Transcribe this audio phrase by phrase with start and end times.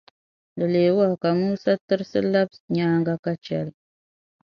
[0.57, 3.73] di leei wahu, ka Musa tirisi lab’ nyaaŋa ka chɛ li.